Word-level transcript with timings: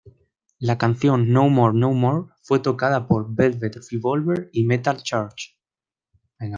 La 0.57 0.79
canción 0.79 1.31
"No 1.31 1.47
More 1.51 1.77
No 1.77 1.93
More" 1.93 2.29
fue 2.41 2.59
tocada 2.59 3.07
por 3.07 3.35
Velvet 3.35 3.77
Revolver 3.91 4.49
y 4.51 4.63
Metal 4.63 4.97
Church. 5.03 5.55